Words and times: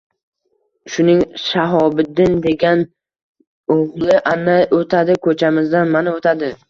Shuning 0.93 1.19
Shahobiddin 1.49 2.33
degan 2.45 2.81
oʼgʼli 3.77 4.17
ana 4.33 4.57
oʼtadi 4.79 5.19
koʼchamizdan, 5.29 5.85
mana 5.99 6.17
oʼtadi. 6.19 6.51